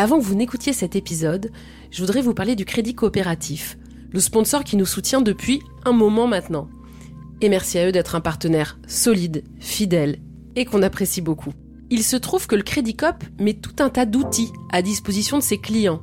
[0.00, 1.52] Avant que vous n'écoutiez cet épisode,
[1.90, 3.76] je voudrais vous parler du Crédit Coopératif,
[4.10, 6.70] le sponsor qui nous soutient depuis un moment maintenant.
[7.42, 10.16] Et merci à eux d'être un partenaire solide, fidèle
[10.56, 11.52] et qu'on apprécie beaucoup.
[11.90, 15.42] Il se trouve que le Crédit Coop met tout un tas d'outils à disposition de
[15.42, 16.00] ses clients.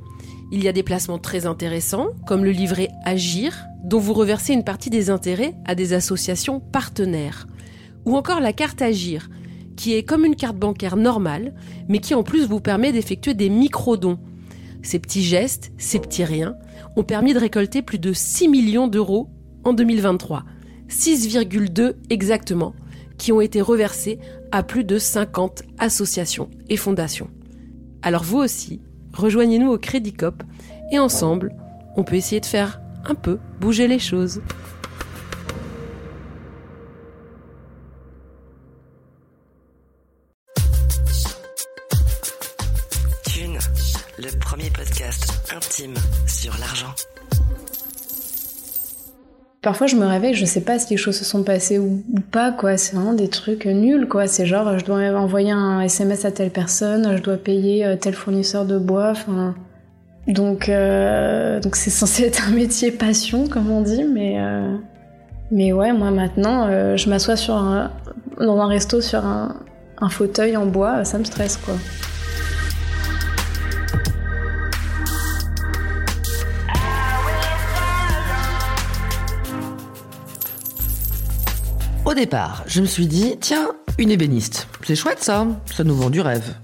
[0.51, 4.63] Il y a des placements très intéressants, comme le livret Agir, dont vous reversez une
[4.63, 7.47] partie des intérêts à des associations partenaires.
[8.05, 9.27] Ou encore la carte Agir,
[9.77, 11.53] qui est comme une carte bancaire normale,
[11.87, 14.19] mais qui en plus vous permet d'effectuer des micro-dons.
[14.81, 16.55] Ces petits gestes, ces petits riens,
[16.97, 19.29] ont permis de récolter plus de 6 millions d'euros
[19.63, 20.43] en 2023.
[20.89, 22.73] 6,2 exactement,
[23.17, 24.19] qui ont été reversés
[24.51, 27.29] à plus de 50 associations et fondations.
[28.01, 28.81] Alors vous aussi,
[29.13, 30.43] rejoignez-nous au Crédit Cop
[30.91, 31.53] et ensemble,
[31.97, 34.41] on peut essayer de faire un peu bouger les choses.
[49.61, 52.51] Parfois, je me réveille, je sais pas si les choses se sont passées ou, pas,
[52.51, 52.77] quoi.
[52.77, 54.27] C'est vraiment des trucs nuls, quoi.
[54.27, 58.13] C'est genre, je dois envoyer un SMS à telle personne, je dois payer euh, tel
[58.13, 59.13] fournisseur de bois.
[60.27, 64.77] Donc, euh, donc c'est censé être un métier passion, comme on dit, mais, euh,
[65.51, 67.55] mais ouais, moi maintenant, je m'assois sur
[68.39, 69.55] dans un resto sur un,
[69.99, 71.75] un fauteuil en bois, ça me stresse, quoi.
[82.17, 83.69] Départ, je me suis dit, tiens,
[83.99, 84.67] une ébéniste.
[84.83, 86.55] C'est chouette ça, ça nous vend du rêve.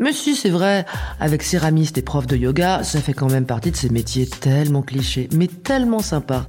[0.00, 0.84] Mais si, c'est vrai,
[1.18, 4.82] avec céramiste et prof de yoga, ça fait quand même partie de ces métiers tellement
[4.82, 6.46] clichés, mais tellement sympas,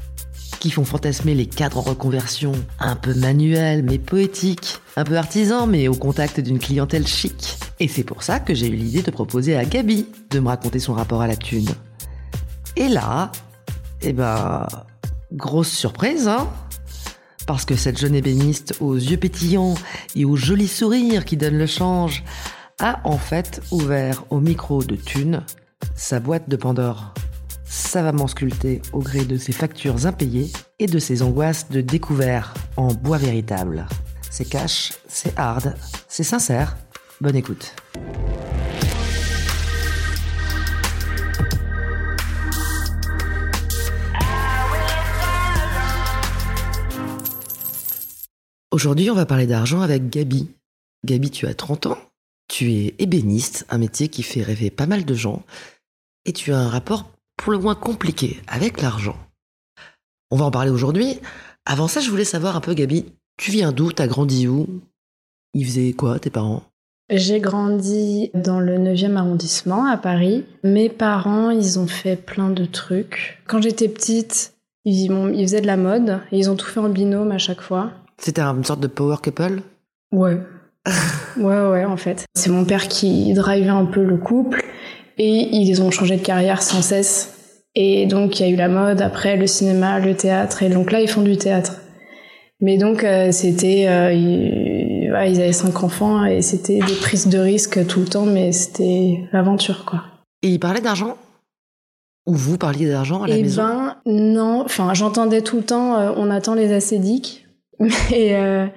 [0.59, 5.87] qui font fantasmer les cadres reconversion, un peu manuels mais poétiques, un peu artisans mais
[5.87, 7.57] au contact d'une clientèle chic.
[7.79, 10.79] Et c'est pour ça que j'ai eu l'idée de proposer à Gabi de me raconter
[10.79, 11.69] son rapport à la thune.
[12.75, 13.31] Et là,
[14.01, 14.67] eh ben,
[15.31, 16.49] grosse surprise, hein
[17.49, 19.73] parce que cette jeune ébéniste aux yeux pétillants
[20.15, 22.23] et au joli sourire qui donne le change
[22.77, 25.41] a en fait ouvert au micro de Thune
[25.95, 27.15] sa boîte de Pandore.
[27.65, 32.93] Savamment sculptée au gré de ses factures impayées et de ses angoisses de découvert en
[32.93, 33.87] bois véritable.
[34.29, 35.75] C'est cash, c'est hard,
[36.07, 36.77] c'est sincère.
[37.19, 37.73] Bonne écoute.
[48.71, 50.47] Aujourd'hui, on va parler d'argent avec Gabi.
[51.03, 51.97] Gabi, tu as 30 ans,
[52.47, 55.41] tu es ébéniste, un métier qui fait rêver pas mal de gens,
[56.25, 59.17] et tu as un rapport pour le moins compliqué avec l'argent.
[60.29, 61.19] On va en parler aujourd'hui.
[61.65, 63.05] Avant ça, je voulais savoir un peu, Gabi,
[63.37, 63.91] tu viens d'où?
[63.91, 64.67] T'as grandi où?
[65.55, 66.61] Ils faisaient quoi, tes parents?
[67.09, 70.45] J'ai grandi dans le 9e arrondissement à Paris.
[70.63, 73.41] Mes parents, ils ont fait plein de trucs.
[73.47, 74.53] Quand j'étais petite,
[74.85, 77.61] ils, ils faisaient de la mode et ils ont tout fait en binôme à chaque
[77.61, 77.93] fois.
[78.19, 79.61] C'était une sorte de power couple?
[80.11, 80.39] Ouais.
[81.37, 82.25] ouais, ouais, en fait.
[82.35, 84.63] C'est mon père qui drivait un peu le couple
[85.17, 87.35] et ils ont changé de carrière sans cesse.
[87.75, 90.63] Et donc, il y a eu la mode, après le cinéma, le théâtre.
[90.63, 91.75] Et donc là, ils font du théâtre.
[92.61, 93.85] Mais donc, euh, c'était.
[93.87, 98.07] euh, ils, ouais, ils avaient cinq enfants et c'était des prises de risques tout le
[98.07, 100.03] temps, mais c'était l'aventure, quoi.
[100.41, 101.15] Et ils parlaient d'argent?
[102.25, 103.63] Ou vous parliez d'argent à la Eh maison?
[103.63, 104.61] ben, non.
[104.65, 107.45] Enfin, j'entendais tout le temps, euh, on attend les acédiques.
[107.79, 108.67] Mais euh,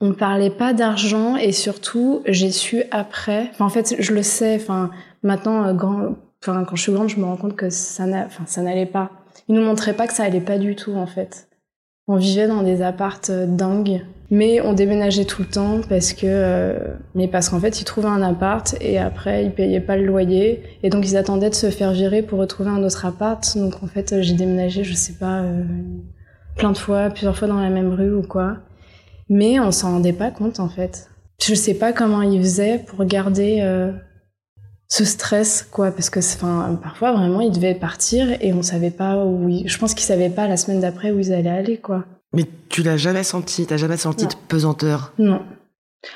[0.00, 3.50] on parlait pas d'argent et surtout, j'ai su après.
[3.58, 4.56] En fait, je le sais.
[4.56, 4.90] Enfin,
[5.22, 8.04] maintenant, euh, grand, enfin, quand je suis grande, je me rends compte que ça
[8.46, 9.10] ça n'allait pas.
[9.48, 11.48] Ils nous montraient pas que ça allait pas du tout, en fait.
[12.06, 14.02] On vivait dans des appartes euh, dingues.
[14.30, 16.78] Mais on déménageait tout le temps parce que, euh,
[17.14, 20.62] mais parce qu'en fait, ils trouvaient un appart et après, ils payaient pas le loyer
[20.82, 23.56] et donc ils attendaient de se faire virer pour retrouver un autre appart.
[23.56, 25.44] Donc en fait, j'ai déménagé, je sais pas,
[26.58, 28.58] plein de fois, plusieurs fois dans la même rue ou quoi.
[29.30, 31.08] Mais on s'en rendait pas compte en fait.
[31.42, 33.92] Je sais pas comment ils faisaient pour garder euh,
[34.88, 39.24] ce stress, quoi, parce que, enfin, parfois vraiment, ils devaient partir et on savait pas
[39.24, 39.48] où.
[39.48, 39.68] Ils...
[39.68, 42.04] Je pense qu'ils savaient pas la semaine d'après où ils allaient aller, quoi.
[42.32, 44.30] Mais tu l'as jamais senti, t'as jamais senti Non.
[44.30, 45.12] de pesanteur?
[45.18, 45.42] Non.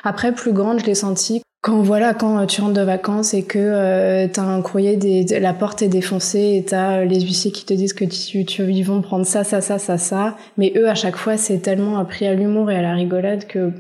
[0.04, 3.58] Après, plus grande, je l'ai senti quand voilà, quand tu rentres de vacances et que
[3.58, 7.92] euh, t'as un courrier, la porte est défoncée et t'as les huissiers qui te disent
[7.92, 10.36] que ils vont prendre ça, ça, ça, ça, ça.
[10.56, 13.72] Mais eux, à chaque fois, c'est tellement appris à l'humour et à la rigolade que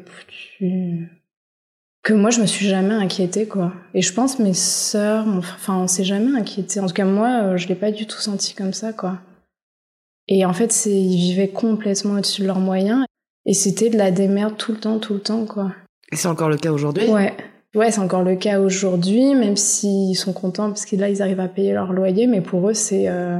[2.02, 3.72] que moi, je me suis jamais inquiétée, quoi.
[3.94, 6.80] Et je pense mes sœurs, enfin, on s'est jamais inquiété.
[6.80, 9.18] En tout cas, moi, euh, je l'ai pas du tout senti comme ça, quoi.
[10.28, 13.04] Et en fait, ils vivaient complètement au-dessus de leurs moyens.
[13.44, 15.72] Et c'était de la démerde tout le temps, tout le temps, quoi.
[16.12, 17.08] Et c'est encore le cas aujourd'hui?
[17.08, 17.34] Ouais.
[17.74, 21.40] Ouais, c'est encore le cas aujourd'hui, même s'ils sont contents parce que là, ils arrivent
[21.40, 23.38] à payer leur loyer, mais pour eux, c'est euh,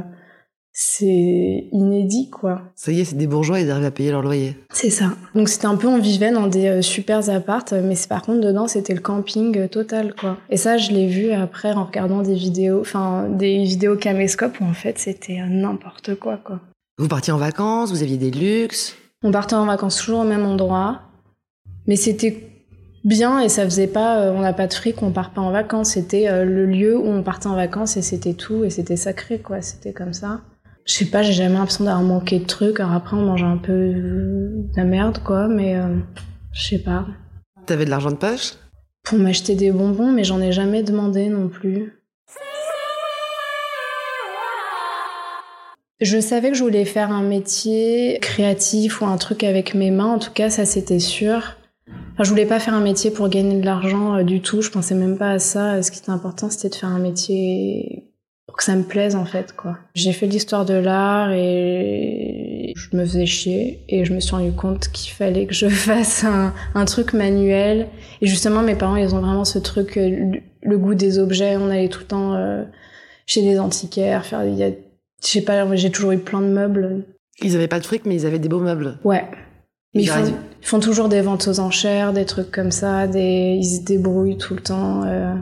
[0.75, 2.63] c'est inédit, quoi.
[2.75, 4.57] Ça y est, c'est des bourgeois, ils arrivent à payer leur loyer.
[4.71, 5.11] C'est ça.
[5.35, 8.67] Donc c'était un peu, on vivait dans des euh, super appartes, mais par contre, dedans,
[8.67, 10.37] c'était le camping euh, total, quoi.
[10.49, 14.63] Et ça, je l'ai vu après en regardant des vidéos, enfin, des vidéos caméscope où
[14.63, 16.59] en fait, c'était euh, n'importe quoi, quoi.
[16.97, 18.95] Vous partiez en vacances, vous aviez des luxes?
[19.23, 21.01] On partait en vacances toujours au même endroit,
[21.85, 22.49] mais c'était
[23.03, 25.51] bien et ça faisait pas euh, on n'a pas de fric on part pas en
[25.51, 25.91] vacances.
[25.91, 29.39] C'était euh, le lieu où on partait en vacances et c'était tout et c'était sacré
[29.39, 29.61] quoi.
[29.61, 30.41] C'était comme ça.
[30.85, 32.79] Je sais pas j'ai jamais l'impression d'avoir manqué de trucs.
[32.79, 35.97] Alors après on mangeait un peu de la merde quoi mais euh,
[36.51, 37.05] je sais pas.
[37.65, 38.53] T'avais de l'argent de poche?
[39.03, 41.93] Pour m'acheter des bonbons mais j'en ai jamais demandé non plus.
[46.01, 50.13] Je savais que je voulais faire un métier créatif ou un truc avec mes mains,
[50.15, 51.55] en tout cas ça c'était sûr.
[52.13, 54.61] Enfin, je voulais pas faire un métier pour gagner de l'argent euh, du tout.
[54.61, 55.81] Je pensais même pas à ça.
[55.81, 58.11] Ce qui était important, c'était de faire un métier
[58.45, 59.77] pour que ça me plaise en fait quoi.
[59.95, 64.51] J'ai fait l'histoire de l'art et je me faisais chier et je me suis rendu
[64.51, 67.87] compte qu'il fallait que je fasse un, un, truc manuel.
[68.21, 71.57] Et justement, mes parents, ils ont vraiment ce truc, euh, le goût des objets.
[71.57, 72.63] On allait tout le temps euh,
[73.25, 76.47] chez des antiquaires, faire, il y a, je sais pas, j'ai toujours eu plein de
[76.47, 77.05] meubles.
[77.41, 78.99] Ils avaient pas de fric, mais ils avaient des beaux meubles.
[79.03, 79.25] Ouais.
[79.93, 80.23] Mais ils font,
[80.61, 84.37] ils font, toujours des ventes aux enchères, des trucs comme ça, des, ils se débrouillent
[84.37, 85.03] tout le temps.
[85.05, 85.35] Euh.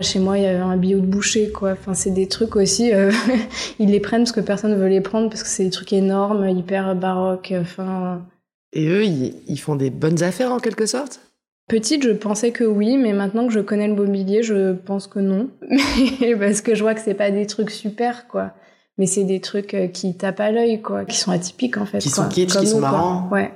[0.00, 1.72] Chez moi, il y avait un bio de boucher, quoi.
[1.72, 3.10] Enfin, c'est des trucs aussi, euh,
[3.78, 6.48] ils les prennent parce que personne veut les prendre, parce que c'est des trucs énormes,
[6.48, 8.26] hyper baroques, enfin...
[8.72, 11.20] Et eux, ils, ils font des bonnes affaires, en quelque sorte?
[11.68, 15.20] Petite, je pensais que oui, mais maintenant que je connais le mobilier, je pense que
[15.20, 15.48] non.
[16.38, 18.52] parce que je vois que c'est pas des trucs super, quoi.
[18.98, 21.04] Mais c'est des trucs euh, qui tapent à l'œil, quoi.
[21.04, 21.98] Qui sont atypiques, en fait.
[21.98, 23.28] Qui sont kitsch, qui sont marrants.
[23.32, 23.50] Ouais.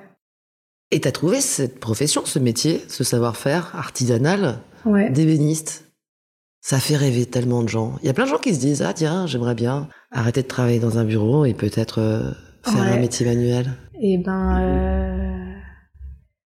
[0.91, 5.11] Et t'as trouvé cette profession, ce métier, ce savoir-faire artisanal ouais.
[5.11, 5.85] d'ébéniste?
[6.63, 7.97] Ça fait rêver tellement de gens.
[8.03, 10.49] Il y a plein de gens qui se disent ah tiens j'aimerais bien arrêter de
[10.49, 12.31] travailler dans un bureau et peut-être euh,
[12.63, 12.93] faire ouais.
[12.93, 13.67] un métier manuel.
[14.01, 15.55] Et ben euh...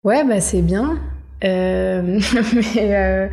[0.04, 1.00] ouais bah c'est bien,
[1.44, 2.20] euh...
[2.54, 3.30] mais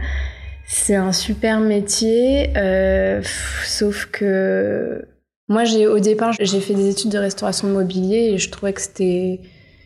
[0.65, 2.53] c'est un super métier,
[3.65, 5.05] sauf que
[5.47, 8.73] moi j'ai au départ j'ai fait des études de restauration de mobilier et je trouvais
[8.73, 9.41] que c'était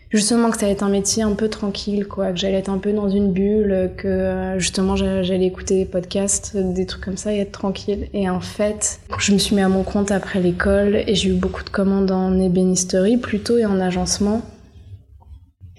[0.09, 2.77] justement que ça allait être un métier un peu tranquille, quoi, que j'allais être un
[2.77, 7.39] peu dans une bulle, que justement j'allais écouter des podcasts, des trucs comme ça et
[7.39, 8.07] être tranquille.
[8.13, 11.33] Et en fait, je me suis mis à mon compte après l'école et j'ai eu
[11.33, 14.41] beaucoup de commandes en ébénisterie plutôt et en agencement.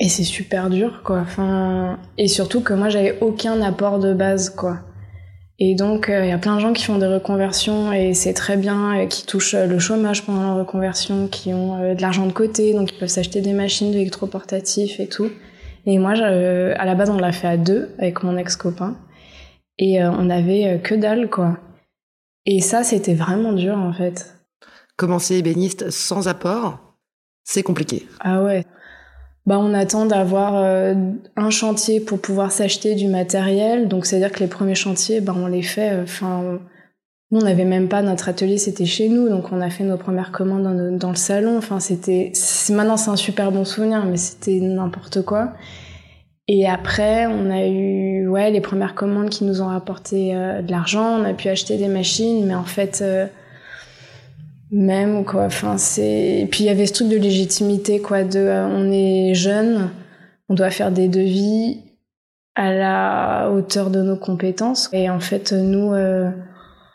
[0.01, 1.19] Et c'est super dur, quoi.
[1.21, 4.79] Enfin, et surtout que moi j'avais aucun apport de base, quoi.
[5.61, 8.33] Et donc, il euh, y a plein de gens qui font des reconversions et c'est
[8.33, 12.27] très bien, euh, qui touchent le chômage pendant la reconversion, qui ont euh, de l'argent
[12.27, 15.31] de côté, donc ils peuvent s'acheter des machines d'électroportatifs et tout.
[15.87, 18.97] Et moi, euh, à la base, on l'a fait à deux avec mon ex-copain.
[19.79, 21.59] Et euh, on avait que dalle, quoi.
[22.47, 24.35] Et ça, c'était vraiment dur, en fait.
[24.97, 26.79] Commencer ébéniste sans apport,
[27.45, 28.07] c'est compliqué.
[28.21, 28.65] Ah ouais
[29.49, 30.93] bah, on attend d'avoir euh,
[31.37, 33.89] un chantier pour pouvoir s'acheter du matériel.
[33.89, 35.99] Donc, c'est-à-dire que les premiers chantiers, bah, on les fait.
[36.03, 36.59] Enfin, euh,
[37.31, 39.31] nous, on n'avait même pas notre atelier, c'était chez nous.
[39.31, 41.57] Donc, on a fait nos premières commandes dans, dans le salon.
[41.57, 42.31] Enfin, c'était.
[42.69, 45.55] Maintenant, c'est un super bon souvenir, mais c'était n'importe quoi.
[46.47, 50.71] Et après, on a eu ouais, les premières commandes qui nous ont rapporté euh, de
[50.71, 51.21] l'argent.
[51.21, 53.27] On a pu acheter des machines, mais en fait euh,
[54.71, 58.67] même quoi enfin c'est puis il y avait ce truc de légitimité quoi de euh,
[58.67, 59.91] on est jeune
[60.49, 61.81] on doit faire des devis
[62.59, 64.91] à la hauteur de nos compétences.
[64.93, 66.31] Et en fait nous euh,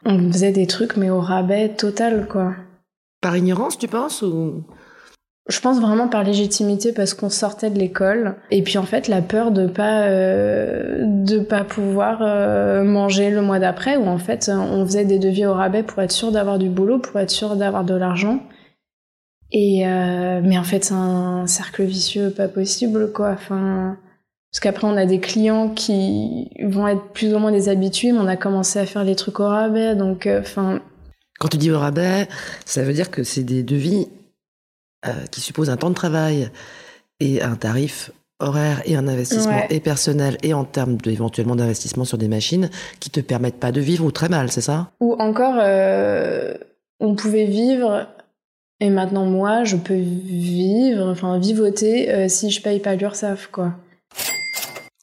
[0.06, 2.54] on faisait des trucs mais au rabais total quoi.
[3.22, 4.66] Par ignorance tu penses ou?
[5.50, 8.36] Je pense vraiment par légitimité parce qu'on sortait de l'école.
[8.50, 13.42] Et puis en fait la peur de pas euh, de pas pouvoir euh, manger le
[13.42, 16.60] mois d'après où en fait on faisait des devis au rabais pour être sûr d'avoir
[16.60, 18.42] du boulot pour être sûr d'avoir de l'argent.
[19.52, 23.32] Et euh, mais en fait c'est un cercle vicieux pas possible quoi.
[23.32, 23.98] Enfin
[24.50, 28.20] parce qu'après on a des clients qui vont être plus ou moins des habitués mais
[28.20, 29.94] on a commencé à faire les trucs au rabais.
[29.96, 30.80] Donc enfin
[31.38, 32.30] quand tu dis au rabais
[32.64, 34.08] ça veut dire que c'est des devis
[35.06, 36.50] euh, qui suppose un temps de travail
[37.20, 39.68] et un tarif horaire et un investissement Ouais.
[39.70, 42.70] et personnel et en termes éventuellement d'investissement sur des machines
[43.00, 44.90] qui te permettent pas de vivre ou très mal, c'est ça?
[45.00, 46.54] Ou encore, euh,
[47.00, 48.08] on pouvait vivre,
[48.80, 53.74] et maintenant moi, je peux vivre, enfin vivoter euh, si je paye pas l'URSSAF, quoi.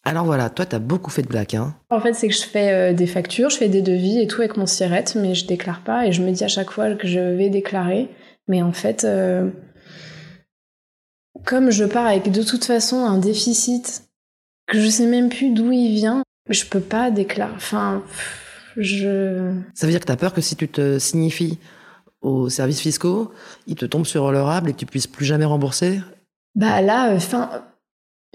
[0.04, 2.72] Alors voilà, toi t'as beaucoup fait de blagues, hein En fait, c'est que je fais
[2.72, 5.82] euh, des factures, je fais des devis et tout avec mon sirette, mais je déclare
[5.82, 8.08] pas, et je me dis à chaque fois que je vais déclarer.
[8.48, 9.06] Mais en fait,
[11.44, 14.04] comme je pars avec de toute façon un déficit,
[14.66, 17.52] que je sais même plus d'où il vient, je peux pas déclarer.
[17.54, 18.02] Enfin,
[18.76, 19.52] je.
[19.74, 21.58] Ça veut dire que t'as peur que si tu te signifies
[22.22, 23.32] aux services fiscaux,
[23.66, 26.00] ils te tombent sur le rable et que tu puisses plus jamais rembourser?
[26.54, 27.50] Bah là, enfin,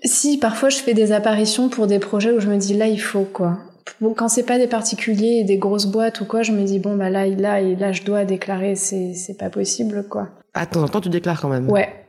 [0.03, 3.01] si parfois je fais des apparitions pour des projets où je me dis là il
[3.01, 3.59] faut quoi.
[4.01, 6.79] Bon, quand c'est pas des particuliers et des grosses boîtes ou quoi, je me dis
[6.79, 10.29] bon bah là, là, là je dois déclarer, c'est c'est pas possible quoi.
[10.53, 12.04] Ah, de temps en temps tu déclares quand même Ouais,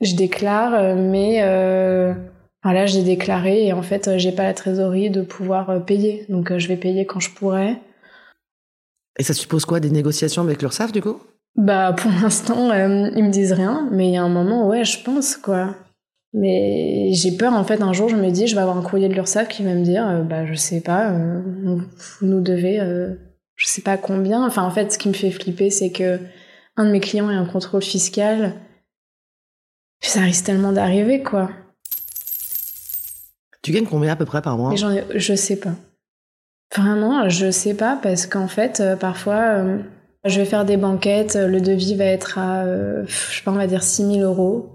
[0.00, 2.12] je déclare, euh, mais euh,
[2.62, 6.24] enfin, là j'ai déclaré et en fait j'ai pas la trésorerie de pouvoir euh, payer,
[6.28, 7.76] donc euh, je vais payer quand je pourrai.
[9.18, 11.20] Et ça suppose quoi Des négociations avec l'URSSAF du coup?
[11.56, 14.84] Bah pour l'instant euh, ils me disent rien, mais il y a un moment ouais
[14.84, 15.74] je pense quoi.
[16.32, 19.08] Mais j'ai peur en fait un jour je me dis je vais avoir un courrier
[19.08, 21.82] de l'URSSAF qui va me dire euh, bah je sais pas vous
[22.22, 22.78] nous devez
[23.56, 24.46] je sais pas combien.
[24.46, 26.18] Enfin en fait ce qui me fait flipper c'est que
[26.76, 28.54] un de mes clients a un contrôle fiscal.
[30.00, 31.50] Puis ça risque tellement d'arriver quoi.
[33.62, 34.72] Tu gagnes combien à peu près par mois?
[34.72, 35.74] Ai, je sais pas.
[36.74, 39.78] Vraiment, je sais pas parce qu'en fait, euh, parfois, euh,
[40.24, 43.50] je vais faire des banquettes, euh, le devis va être à, euh, je sais pas,
[43.50, 44.70] on va dire 6000 euros.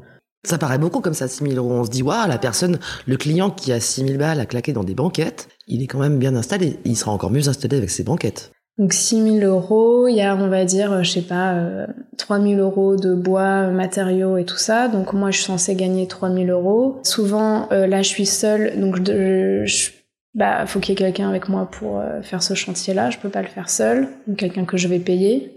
[0.46, 1.72] Ça paraît beaucoup comme ça, 6000 euros.
[1.72, 4.84] On se dit, waouh, la personne, le client qui a 6000 balles à claquer dans
[4.84, 6.80] des banquettes, il est quand même bien installé.
[6.86, 8.52] Il sera encore mieux installé avec ses banquettes.
[8.78, 12.60] Donc 6000 euros, il y a, on va dire, euh, je sais pas, euh, 3000
[12.60, 14.90] euros de bois, euh, matériaux et tout ça.
[14.90, 17.00] Donc moi, je suis censée gagner 3000 euros.
[17.04, 19.92] Souvent, euh, là, je suis seule, donc je, je-
[20.34, 23.10] bah, faut qu'il y ait quelqu'un avec moi pour euh, faire ce chantier-là.
[23.12, 25.54] Je peux pas le faire seule, donc quelqu'un que je vais payer.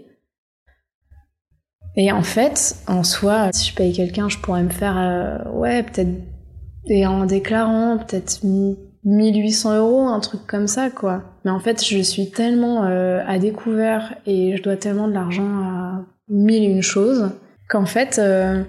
[1.97, 6.11] Et en fait, en soi, si je paye quelqu'un, je pourrais me faire, ouais, peut-être,
[6.85, 8.39] et en déclarant, peut-être
[9.03, 11.23] 1800 euros, un truc comme ça, quoi.
[11.49, 15.47] Mais en fait, je suis tellement euh, à découvert et je dois tellement de l'argent
[15.63, 17.31] à mille et une choses
[17.67, 18.61] qu'en fait, euh,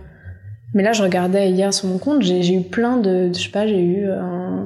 [0.73, 3.67] mais là, je regardais hier sur mon compte, j'ai eu plein de, je sais pas,
[3.67, 4.65] j'ai eu euh,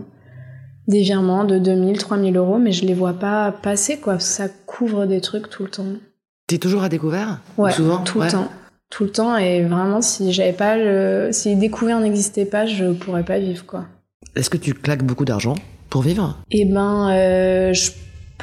[0.86, 4.32] des virements de 2000, 3000 euros, mais je les vois pas passer, quoi, parce que
[4.34, 5.82] ça couvre des trucs tout le temps.
[6.46, 7.40] T'es toujours à découvert?
[7.58, 7.98] Ouais, Souvent?
[8.04, 8.26] tout Ouais.
[8.26, 8.48] le temps.
[8.90, 11.30] Tout le temps, et vraiment, si j'avais pas le.
[11.32, 13.86] Si découvert n'existait pas, je pourrais pas vivre, quoi.
[14.36, 15.56] Est-ce que tu claques beaucoup d'argent
[15.90, 16.38] pour vivre?
[16.52, 17.90] Eh ben, euh, je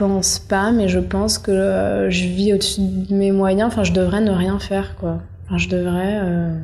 [0.02, 3.68] pense pas, mais je pense que euh, je vis au-dessus de mes moyens.
[3.68, 5.22] Enfin, je devrais ne rien faire, quoi.
[5.46, 6.58] Enfin, je devrais euh,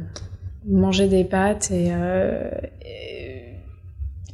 [0.68, 2.50] manger des pâtes et, euh,
[2.82, 3.44] et,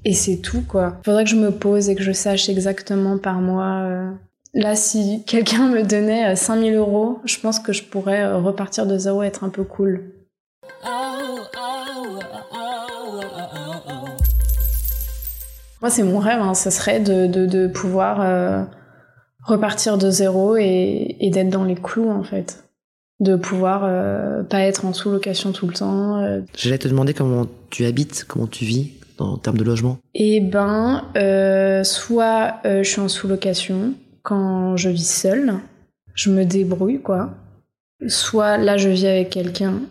[0.05, 1.01] et c'est tout, quoi.
[1.03, 4.13] Faudrait que je me pose et que je sache exactement par mois.
[4.53, 8.98] Là, si quelqu'un me donnait euh, 5000 euros, je pense que je pourrais repartir de
[8.98, 10.13] zéro et être un peu cool.
[15.81, 18.22] Moi, c'est mon rêve, hein, ça serait de, de, pouvoir
[19.46, 22.64] repartir de zéro et, et d'être dans les clous, en fait.
[23.20, 26.18] De pouvoir euh, pas être en sous-location tout le temps.
[26.18, 26.42] euh.
[26.58, 29.98] J'allais te demander comment tu habites, comment tu vis en termes de logement.
[30.16, 35.54] Et ben, euh, soit je suis en sous-location quand je vis seule,
[36.16, 37.30] je me débrouille, quoi.
[38.08, 39.82] Soit là, je vis avec quelqu'un,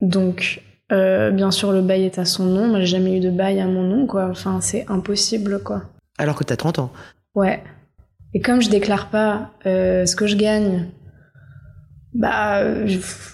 [0.00, 2.66] donc bien sûr le bail est à son nom.
[2.66, 4.26] Moi, j'ai jamais eu de bail à mon nom, quoi.
[4.30, 5.82] Enfin, c'est impossible, quoi.
[6.18, 6.90] Alors que t'as 30 ans.
[7.34, 7.62] Ouais.
[8.34, 10.88] Et comme je déclare pas euh, ce que je gagne,
[12.14, 12.86] bah,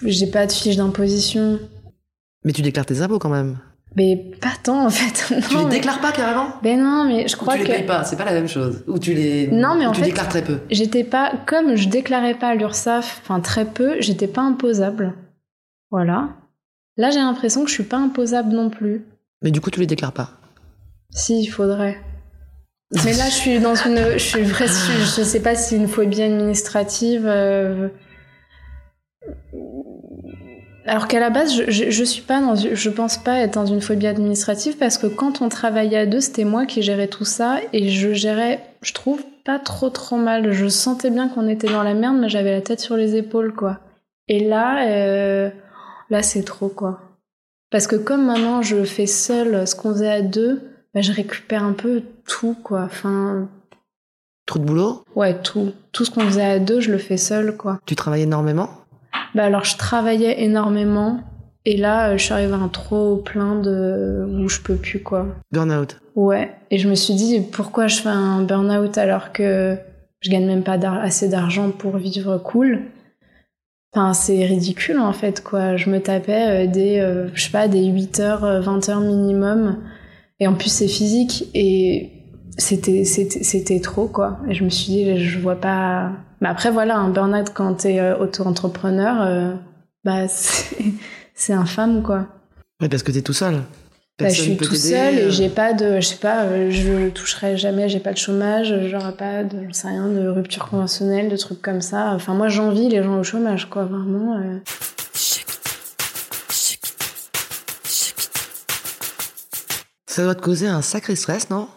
[0.03, 1.59] j'ai pas de fiche d'imposition.
[2.43, 3.57] Mais tu déclares tes impôts quand même.
[3.95, 5.33] Mais pas tant en fait.
[5.47, 6.47] tu Non, les mais- déclares pas carrément?
[6.61, 8.47] Ben non, mais je Ou crois tu les que payes pas, c'est pas la même
[8.47, 8.83] chose.
[8.87, 9.47] Ou tu les.
[9.47, 10.59] Non, mais ou en tu fait- déclares très peu.
[10.69, 15.13] j'étais pas, comme je déclarais pas à l'URSSAF, enfin très peu, j'étais pas imposable.
[15.89, 16.29] Voilà.
[16.97, 19.03] Là, j'ai l'impression que je suis pas imposable non plus.
[19.41, 20.31] Mais du coup, tu les déclares pas.
[21.11, 21.97] Si, il faudrait.
[22.91, 26.21] Mais là, je suis dans une, je suis vrai, je, sais pas si une phobie
[26.21, 27.25] administrative.
[27.25, 27.89] euh,
[30.85, 33.65] Alors qu'à la base, je, je, je suis pas dans, je pense pas être dans
[33.65, 37.25] une phobie administrative parce que quand on travaillait à deux, c'était moi qui gérais tout
[37.25, 40.53] ça et je gérais, je trouve pas trop trop mal.
[40.53, 43.53] Je sentais bien qu'on était dans la merde, mais j'avais la tête sur les épaules,
[43.53, 43.79] quoi.
[44.29, 45.49] Et là, euh,
[46.09, 47.01] là, c'est trop, quoi.
[47.69, 50.61] Parce que comme maintenant je fais seule ce qu'on faisait à deux,
[50.97, 52.81] bah, je récupère un peu tout, quoi.
[52.85, 53.47] Enfin,
[54.47, 55.03] Trop de boulot?
[55.15, 55.73] ouais, tout.
[55.91, 57.77] Tout ce qu'on faisait à deux, je le fais seule, quoi.
[57.85, 58.69] Tu travailles énormément?
[59.35, 61.19] Bah alors, je travaillais énormément
[61.65, 65.03] Et là, euh, je suis arrivée à un trop plein de où je peux plus
[65.03, 65.27] quoi.
[65.51, 65.99] Burnout.
[66.15, 66.51] Ouais.
[66.71, 69.77] Et je me suis dit pourquoi je fais un burn-out alors que
[70.21, 72.85] je gagne même pas assez d'argent pour vivre cool?
[73.93, 75.75] Enfin, c'est ridicule en fait quoi.
[75.77, 79.77] Je me tapais euh, des euh, je sais pas des 8 heures 20 heures minimum
[80.39, 82.11] et en plus c'est physique et
[82.57, 84.39] c'était c'était trop quoi.
[84.49, 88.01] Et je me suis dit je vois pas mais après voilà un burn-out quand t'es
[88.13, 89.57] auto-entrepreneur
[90.03, 90.25] bah
[91.37, 92.27] c'est infâme, quoi.
[92.81, 93.61] Ouais, parce que t'es tout seul.
[94.19, 95.29] Bah, je suis tout seul et euh.
[95.29, 99.11] j'ai pas de, je sais pas, euh, je toucherai jamais, j'ai pas de chômage, j'aurai
[99.11, 102.13] pas de, je sais rien, de rupture conventionnelle, de trucs comme ça.
[102.15, 104.37] Enfin, moi, j'envie les gens au chômage, quoi, vraiment.
[104.37, 104.57] Euh.
[110.17, 111.67] Ça doit te causer un sacré stress, non?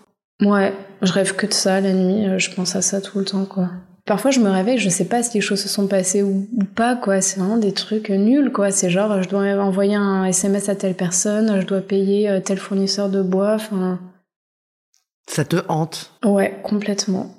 [0.43, 3.45] Ouais, je rêve que de ça la nuit, je pense à ça tout le temps,
[3.45, 3.69] quoi.
[4.07, 6.97] Parfois, je me réveille, je sais pas si les choses se sont passées ou, pas,
[6.97, 7.21] quoi.
[7.21, 8.71] C'est vraiment des trucs nuls, quoi.
[8.71, 12.57] C'est genre, je dois envoyer un SMS à telle personne, je dois payer euh, tel
[12.57, 14.01] fournisseur de bois, enfin.
[15.29, 16.11] Ça te hante?
[16.25, 17.35] Ouais, complètement.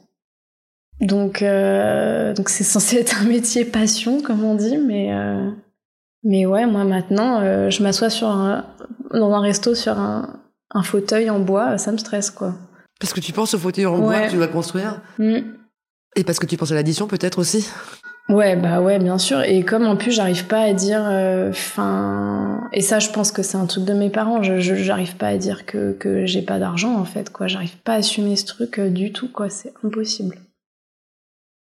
[1.00, 5.50] Donc, euh, donc c'est censé être un métier passion, comme on dit, mais euh,
[6.24, 7.41] mais ouais, moi maintenant,
[7.72, 10.41] je m'assois sur dans un resto sur un,
[10.74, 12.56] un, fauteuil en bois, ça me stresse, quoi.
[13.00, 15.01] Parce que tu penses au fauteuil en bois que tu vas construire.
[15.18, 15.40] Mmh.
[16.16, 17.68] Et parce que tu penses à l'addition peut-être aussi
[18.30, 19.42] Ouais, bah ouais, bien sûr.
[19.42, 21.01] Et comme en plus, j'arrive pas à dire,
[21.50, 24.42] enfin, euh, et ça, je pense que c'est un truc de mes parents.
[24.42, 27.48] Je, j'arrive pas à dire que que j'ai pas d'argent en fait, quoi.
[27.48, 29.50] J'arrive pas à assumer ce truc euh, du tout, quoi.
[29.50, 30.38] C'est impossible.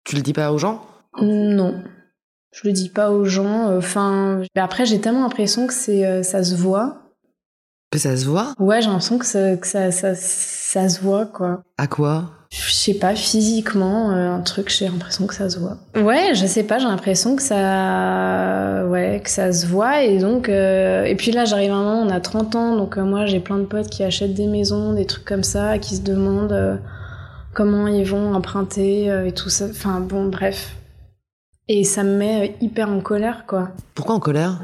[0.04, 0.86] Tu le dis pas aux gens?
[1.22, 1.82] Non,
[2.52, 3.76] je le dis pas aux gens.
[3.78, 7.07] Enfin, après, j'ai tellement l'impression que c'est, euh, ça se voit.
[7.98, 11.26] Que ça se voit Ouais, j'ai l'impression que ça, que ça, ça, ça se voit,
[11.26, 11.64] quoi.
[11.80, 12.26] À quoi?
[12.52, 15.78] Je sais pas, physiquement, euh, un truc, j'ai l'impression que ça se voit.
[15.96, 20.48] Ouais, je sais pas, j'ai l'impression que ça, ouais, que ça se voit et donc,
[20.48, 23.26] euh, et puis là, j'arrive à un moment, on a 30 ans, donc euh, moi,
[23.26, 26.80] j'ai plein de potes qui achètent des maisons, des trucs comme ça, qui se demandent
[27.56, 29.66] comment ils vont emprunter et tout ça.
[29.72, 30.76] Enfin, bon, bref.
[31.68, 33.70] Et ça me met hyper en colère, quoi.
[33.96, 34.60] Pourquoi en colère?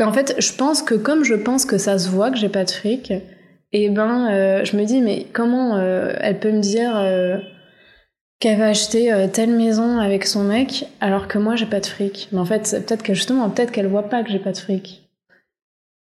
[0.00, 2.48] Ben, En fait, je pense que comme je pense que ça se voit que j'ai
[2.48, 3.12] pas de fric,
[3.72, 7.38] et ben euh, je me dis mais comment euh, elle peut me dire euh,
[8.40, 12.28] qu'elle va acheter telle maison avec son mec alors que moi j'ai pas de fric.
[12.32, 15.08] Mais en fait peut-être que justement peut-être qu'elle voit pas que j'ai pas de fric.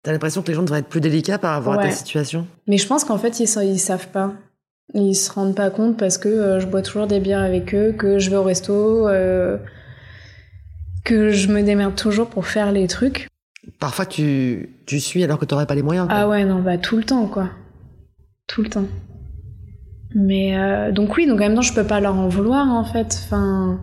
[0.03, 2.47] T'as l'impression que les gens devraient être plus délicats par rapport à ta situation?
[2.67, 4.35] Mais je pense qu'en fait ils, ils savent pas.
[4.95, 8.19] Ils se rendent pas compte parce que je bois toujours des bières avec eux que
[8.19, 9.09] je vais au resto
[11.05, 13.29] que je me démerde toujours pour faire les trucs
[13.79, 16.07] Parfois, tu, tu suis alors que tu n'aurais pas les moyens.
[16.11, 17.51] Ah ouais, non, bah tout le temps, quoi.
[18.47, 18.87] Tout le temps.
[20.15, 22.85] Mais euh, donc oui, donc en même temps, je peux pas leur en vouloir, en
[22.85, 23.21] fait.
[23.25, 23.79] Enfin,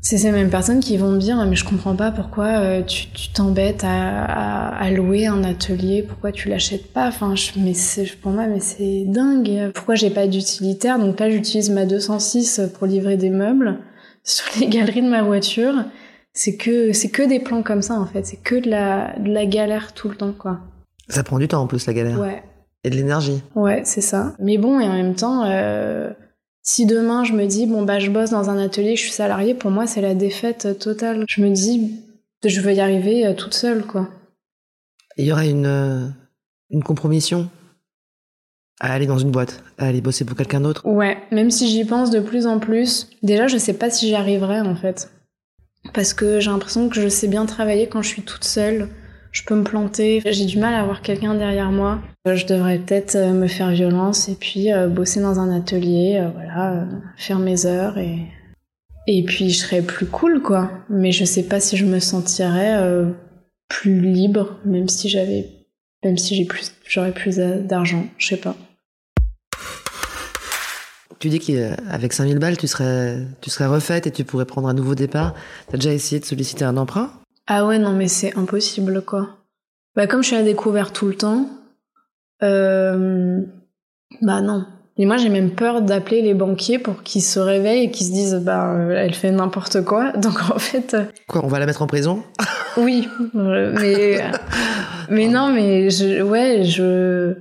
[0.00, 3.28] c'est ces mêmes personnes qui vont me dire, mais je comprends pas pourquoi euh, tu
[3.34, 7.08] t'embêtes à, à, louer un atelier, pourquoi tu l'achètes pas?
[7.08, 7.74] Enfin, je, mais
[8.22, 9.72] pour moi, mais c'est dingue.
[9.74, 10.98] Pourquoi j'ai pas d'utilitaire?
[10.98, 13.76] Donc là, j'utilise ma 206 pour livrer des meubles
[14.24, 15.74] sur les galeries de ma voiture
[16.32, 18.24] c'est que c'est que des plans comme ça en fait.
[18.24, 20.60] C'est que de la de la galère tout le temps quoi.
[21.08, 22.18] Ça prend du temps en plus la galère.
[22.20, 22.42] Ouais.
[22.84, 23.42] Et de l'énergie.
[23.54, 24.34] Ouais c'est ça.
[24.38, 26.10] Mais bon et en même temps euh,
[26.62, 29.54] si demain je me dis bon bah je bosse dans un atelier je suis salariée
[29.54, 31.24] pour moi c'est la défaite totale.
[31.28, 32.00] Je me dis
[32.44, 34.08] je veux y arriver euh, toute seule quoi.
[35.16, 36.06] Il y aura une euh,
[36.70, 37.50] une compromission
[38.82, 40.86] à aller dans une boîte, à aller bosser pour quelqu'un d'autre.
[40.86, 43.10] Ouais, même si j'y pense de plus en plus.
[43.22, 45.10] Déjà, je sais pas si j'y arriverai en fait
[45.94, 48.88] parce que j'ai l'impression que je sais bien travailler quand je suis toute seule.
[49.32, 52.00] Je peux me planter, j'ai du mal à avoir quelqu'un derrière moi.
[52.26, 56.30] Je devrais peut-être euh, me faire violence et puis euh, bosser dans un atelier, euh,
[56.34, 58.26] voilà, faire mes heures et
[59.06, 60.70] et puis je serais plus cool quoi.
[60.88, 62.78] Mais je sais pas si je me sentirais
[63.68, 65.46] plus libre, même si j'avais,
[66.04, 68.56] même si j'ai plus, j'aurais plus d'argent, je sais pas.
[71.20, 74.72] Tu dis qu'avec 5000 balles, tu serais, tu serais refaite et tu pourrais prendre un
[74.72, 75.34] nouveau départ.
[75.68, 77.10] T'as déjà essayé de solliciter un emprunt?
[77.46, 79.28] Ah ouais, non, mais c'est impossible, quoi.
[79.94, 81.46] Bah, comme je suis à découvert tout le temps,
[82.42, 83.42] euh,
[84.22, 84.64] bah non.
[84.96, 88.12] Et moi, j'ai même peur d'appeler les banquiers pour qu'ils se réveillent et qu'ils se
[88.12, 90.12] disent, bah, euh, elle fait n'importe quoi.
[90.16, 90.94] Donc, en fait.
[90.94, 92.22] Euh, quoi, on va la mettre en prison?
[92.78, 94.24] Oui, mais.
[95.10, 97.34] mais non, mais je, ouais, je.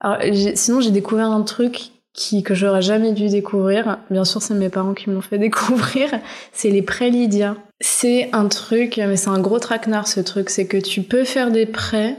[0.00, 0.18] Alors,
[0.54, 3.98] sinon, j'ai découvert un truc qui que j'aurais jamais dû découvrir.
[4.10, 6.10] Bien sûr, c'est mes parents qui m'ont fait découvrir.
[6.52, 7.56] C'est les prêts Lydia.
[7.80, 10.50] C'est un truc, mais c'est un gros traquenard ce truc.
[10.50, 12.16] C'est que tu peux faire des prêts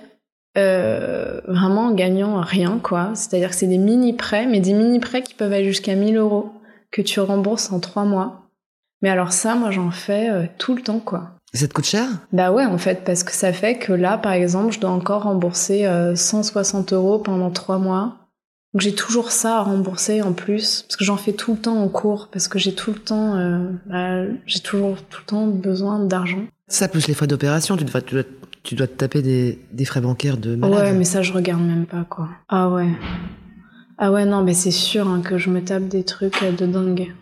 [0.57, 3.11] euh, vraiment en gagnant rien, quoi.
[3.15, 6.17] C'est-à-dire que c'est des mini prêts, mais des mini prêts qui peuvent aller jusqu'à 1000
[6.17, 6.51] euros
[6.91, 8.49] que tu rembourses en trois mois.
[9.01, 11.31] Mais alors ça, moi, j'en fais euh, tout le temps, quoi.
[11.53, 12.07] Ça te coûte cher?
[12.31, 15.23] Bah ouais, en fait, parce que ça fait que là, par exemple, je dois encore
[15.23, 18.22] rembourser euh, 160 euros pendant trois mois.
[18.73, 21.77] Donc j'ai toujours ça à rembourser en plus, parce que j'en fais tout le temps
[21.77, 25.45] en cours, parce que j'ai tout le temps, euh, bah, j'ai toujours tout le temps
[25.45, 26.43] besoin d'argent.
[26.67, 28.23] Ça plus les frais d'opération, tu dois, tu dois,
[28.63, 30.79] tu dois te taper des, des frais bancaires de malade.
[30.79, 32.29] Ouais, mais ça, je regarde même pas, quoi.
[32.49, 32.89] Ah ouais.
[33.99, 36.65] Ah ouais, non, mais c'est sûr hein, que je me tape des trucs euh, de
[36.65, 37.13] dingue.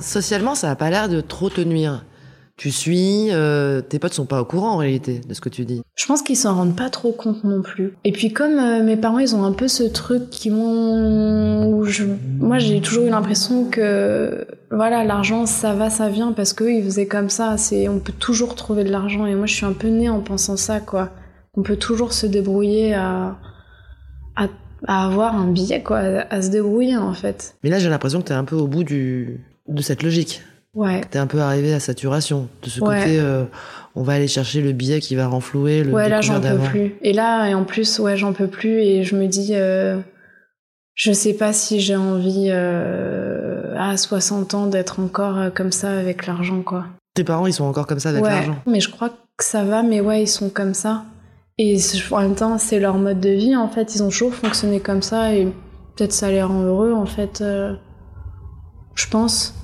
[0.00, 2.04] Socialement, ça a pas l'air de trop te nuire.
[2.60, 5.64] Tu suis, euh, tes potes sont pas au courant en réalité de ce que tu
[5.64, 5.80] dis.
[5.94, 7.94] Je pense qu'ils s'en rendent pas trop compte non plus.
[8.04, 11.82] Et puis comme euh, mes parents, ils ont un peu ce truc qui m'ont...
[11.84, 12.04] je...
[12.38, 16.84] Moi, j'ai toujours eu l'impression que voilà, l'argent, ça va, ça vient, parce qu'eux, ils
[16.84, 17.56] faisaient comme ça.
[17.56, 19.24] C'est, on peut toujours trouver de l'argent.
[19.24, 21.08] Et moi, je suis un peu née en pensant ça, quoi.
[21.56, 23.38] On peut toujours se débrouiller à,
[24.36, 24.48] à,
[24.86, 27.54] à avoir un billet, quoi, à, à se débrouiller, en fait.
[27.64, 30.42] Mais là, j'ai l'impression que t'es un peu au bout du, de cette logique.
[30.74, 31.00] Ouais.
[31.10, 32.98] T'es un peu arrivé à saturation de ce Ouais.
[33.00, 33.18] côté.
[33.20, 33.44] euh,
[33.96, 36.94] on va aller chercher le billet qui va renflouer le Ouais, là, j'en peux plus.
[37.02, 38.80] Et là, et en plus, ouais, j'en peux plus.
[38.80, 39.98] Et je me dis, euh,
[40.94, 45.90] je sais pas si j'ai envie, euh, à 60 ans, d'être encore euh, comme ça
[45.90, 46.86] avec l'argent, quoi.
[47.14, 48.56] Tes parents, ils sont encore comme ça avec ouais, l'argent?
[48.66, 51.02] mais je crois que ça va, mais ouais, ils sont comme ça.
[51.58, 51.78] Et
[52.12, 53.96] en même temps, c'est leur mode de vie, en fait.
[53.96, 55.46] Ils ont toujours fonctionné comme ça et
[55.96, 57.42] peut-être ça les rend heureux, en fait.
[58.94, 59.54] je pense.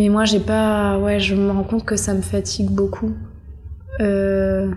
[0.00, 0.96] Mais moi, j'ai pas.
[0.96, 3.12] Ouais, je me rends compte que ça me fatigue beaucoup.
[4.00, 4.70] Euh,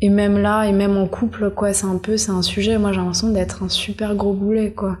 [0.00, 2.16] Et même là, et même en couple, quoi, c'est un peu.
[2.16, 2.76] C'est un sujet.
[2.76, 4.98] Moi, j'ai l'impression d'être un super gros boulet, quoi.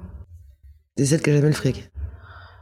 [0.94, 1.90] T'es celle qui a jamais le fric.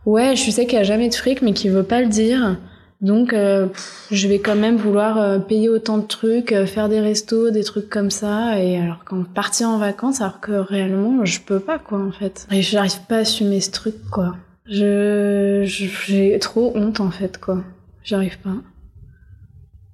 [0.07, 2.57] Ouais, je sais qu'il n'y a jamais de fric, mais qui veut pas le dire.
[3.03, 6.89] Donc, euh, pff, je vais quand même vouloir euh, payer autant de trucs, euh, faire
[6.89, 8.59] des restos, des trucs comme ça.
[8.59, 12.47] Et alors, quand partir en vacances, alors que réellement, je peux pas, quoi, en fait.
[12.51, 14.37] Et j'arrive pas à assumer ce truc, quoi.
[14.71, 15.65] Je,
[16.07, 17.65] j'ai trop honte, en fait, quoi.
[18.05, 18.55] J'arrive pas.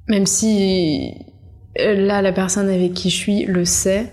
[0.08, 1.14] Même si
[1.80, 4.12] euh, là, la personne avec qui je suis le sait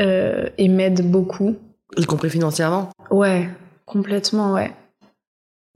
[0.00, 1.56] euh, et m'aide beaucoup.
[1.96, 2.90] Y compris financièrement.
[3.10, 3.48] Ouais,
[3.86, 4.72] complètement, ouais.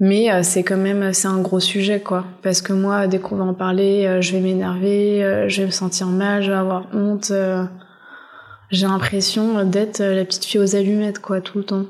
[0.00, 3.34] Mais euh, c'est quand même c'est un gros sujet quoi parce que moi dès qu'on
[3.34, 6.86] va en parler euh, je vais m'énerver je vais me sentir mal je vais avoir
[6.94, 7.32] honte
[8.70, 11.86] j'ai l'impression d'être la petite fille aux allumettes quoi tout le temps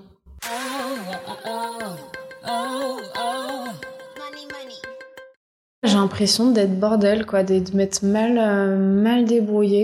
[5.98, 9.26] l'impression d'être bordel quoi d'être m'être mal euh, mal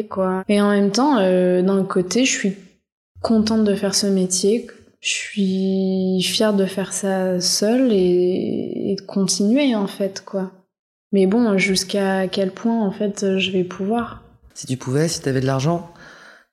[0.09, 2.57] quoi et en même temps euh, d'un côté je suis
[3.22, 4.66] contente de faire ce métier
[5.05, 10.50] je suis fière de faire ça seule et, et de continuer en fait quoi.
[11.12, 14.22] Mais bon, jusqu'à quel point en fait je vais pouvoir?
[14.55, 15.90] Si tu pouvais, si t'avais de l'argent,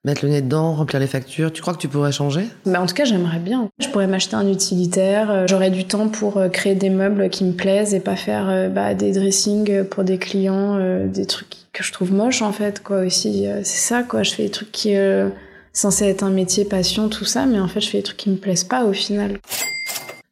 [0.03, 2.47] mettre le nez dedans, remplir les factures, tu crois que tu pourrais changer?
[2.65, 3.69] Bah, En tout cas, j'aimerais bien.
[3.79, 7.43] Je pourrais m'acheter un utilitaire, euh, j'aurais du temps pour euh, créer des meubles qui
[7.43, 11.83] me plaisent et pas faire euh, bah, des dressings pour des clients, des trucs que
[11.83, 13.45] je trouve moches en fait quoi aussi.
[13.63, 15.29] C'est ça quoi, je fais des trucs qui euh,
[15.73, 18.29] censés être un métier passion tout ça, mais en fait je fais des trucs qui
[18.29, 19.39] me plaisent pas au final.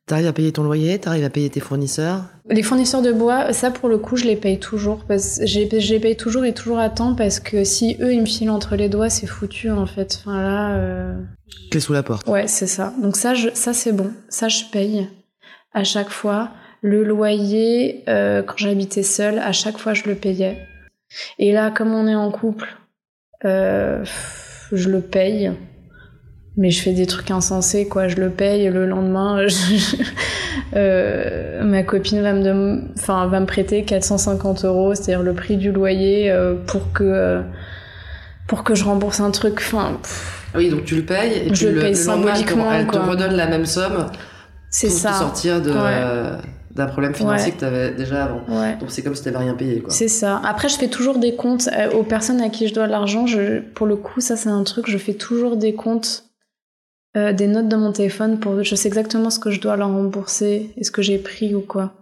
[0.10, 2.24] T'arrives à payer ton loyer, t'arrives à payer tes fournisseurs.
[2.50, 5.06] Les fournisseurs de bois, ça pour le coup, je les paye toujours.
[5.08, 8.12] Parce, je, les, je les paye toujours et toujours à temps parce que si eux
[8.12, 10.18] ils me filent entre les doigts, c'est foutu en fait.
[10.20, 11.22] Enfin là, euh,
[11.70, 12.28] Clé sous la porte.
[12.28, 12.92] ouais, c'est ça.
[13.00, 14.12] Donc ça, je, ça c'est bon.
[14.30, 15.08] Ça je paye
[15.74, 16.50] à chaque fois.
[16.82, 20.58] Le loyer, euh, quand j'habitais seule, à chaque fois je le payais.
[21.38, 22.76] Et là, comme on est en couple,
[23.46, 24.04] euh,
[24.72, 25.52] je le paye.
[26.62, 28.08] Mais je fais des trucs insensés, quoi.
[28.10, 29.96] Je le paye et le lendemain, je-
[30.76, 35.58] euh, ma copine va me, dem- enfin, va me prêter 450 euros, c'est-à-dire le prix
[35.58, 37.42] du loyer, euh, pour que euh,
[38.48, 39.56] pour que je rembourse un truc.
[39.60, 42.72] Enfin, pff, Ah Oui, donc tu le payes et Je puis le paye te- symboliquement,
[42.72, 43.06] elle te quoi.
[43.06, 44.08] redonne la même somme
[44.72, 45.12] c'est pour ça.
[45.12, 45.76] te sortir de, Ouais.
[45.80, 46.36] euh,
[46.76, 47.52] d'un problème financier Ouais.
[47.56, 48.42] que t'avais déjà avant.
[48.50, 48.76] Ouais.
[48.80, 49.92] Donc c'est comme si t'avais rien payé, quoi.
[49.94, 50.42] C'est ça.
[50.44, 53.28] Après, je fais toujours des comptes euh, aux personnes à qui je dois de l'argent.
[53.28, 54.90] Je, pour le coup, ça, c'est un truc.
[54.90, 56.24] Je fais toujours des comptes,
[57.18, 58.62] euh, des notes dans mon téléphone pour.
[58.64, 61.62] Je sais exactement ce que je dois leur rembourser et ce que j'ai pris ou
[61.62, 61.94] quoi.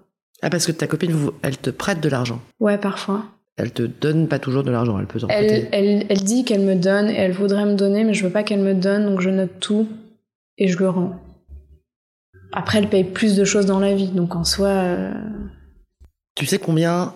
[0.41, 2.39] Ah, parce que ta copine, vous- elle te prête de l'argent.
[2.59, 3.25] Ouais, parfois.
[3.57, 5.67] Elle te donne pas toujours de l'argent, elle peut t'en Elle, prêter.
[5.71, 8.43] elle, elle dit qu'elle me donne et elle voudrait me donner, mais je veux pas
[8.43, 9.87] qu'elle me donne, donc je note tout
[10.59, 11.15] et je le rends.
[12.53, 14.67] Après, elle paye plus de choses dans la vie, donc en soi.
[14.67, 15.11] euh,
[16.35, 17.13] Tu sais combien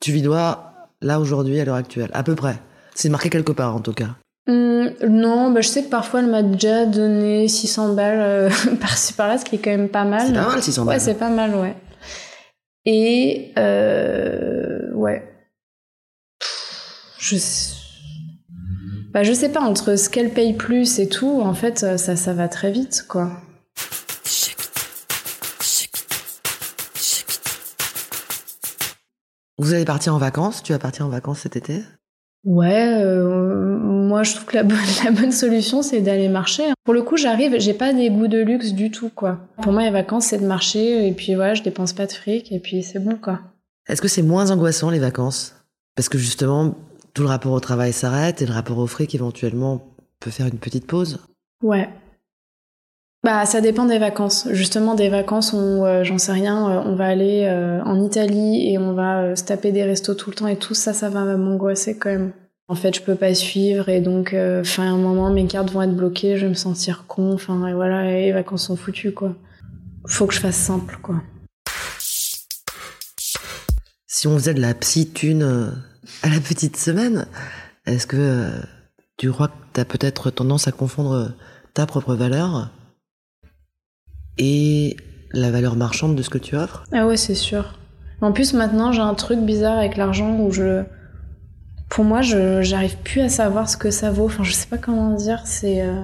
[0.00, 2.10] tu lui dois là aujourd'hui, à l'heure actuelle?
[2.12, 2.56] À peu près.
[2.94, 4.16] C'est marqué quelque part en tout cas.
[4.48, 9.12] Hum, non, bah, je sais que parfois elle m'a déjà donné 600 balles euh, par-ci
[9.12, 10.26] par-là, ce qui est quand même pas mal.
[10.26, 10.94] C'est pas mal 600 balles.
[10.94, 11.76] Ouais, c'est pas mal, ouais.
[12.86, 15.22] Et euh, ouais.
[17.18, 17.74] Je sais...
[19.12, 22.32] Bah, je sais pas, entre ce qu'elle paye plus et tout, en fait, ça, ça
[22.32, 23.30] va très vite, quoi.
[29.58, 31.82] Vous allez partir en vacances Tu vas partir en vacances cet été?
[32.44, 36.64] Ouais, euh, moi je trouve que la bonne, la bonne solution c'est d'aller marcher.
[36.84, 39.38] Pour le coup, j'arrive, j'ai pas des goûts de luxe du tout quoi.
[39.62, 42.52] Pour moi, les vacances c'est de marcher et puis voilà, je dépense pas de fric
[42.52, 43.40] et puis c'est bon quoi.
[43.88, 45.56] Est-ce que c'est moins angoissant les vacances?
[45.96, 46.74] Parce que justement,
[47.14, 49.82] tout le rapport au travail s'arrête et le rapport au fric éventuellement
[50.20, 51.18] peut faire une petite pause?
[51.62, 51.88] Ouais.
[53.24, 54.46] Bah ça dépend des vacances.
[54.52, 58.70] Justement des vacances où euh, j'en sais rien, euh, on va aller euh, en Italie
[58.70, 61.36] et on va se taper des restos tout le temps et tout ça, ça va
[61.36, 62.32] m'angoisser quand même.
[62.68, 65.80] En fait, je peux pas suivre et donc, enfin, à un moment, mes cartes vont
[65.80, 69.34] être bloquées, je vais me sentir con, enfin, et voilà, les vacances sont foutues, quoi.
[70.06, 71.22] Faut que je fasse simple, quoi.
[74.06, 75.72] Si on faisait de la psy thune
[76.22, 77.26] à la petite semaine,
[77.86, 78.50] est-ce que
[79.16, 81.32] tu crois que tu as peut-être tendance à confondre
[81.72, 82.70] ta propre valeur
[84.38, 84.96] et
[85.32, 87.78] la valeur marchande de ce que tu offres Ah ouais, c'est sûr.
[88.20, 90.82] En plus, maintenant, j'ai un truc bizarre avec l'argent où je.
[91.88, 94.26] Pour moi, je j'arrive plus à savoir ce que ça vaut.
[94.26, 95.42] Enfin, je sais pas comment dire.
[95.44, 95.82] C'est.
[95.82, 96.02] Euh...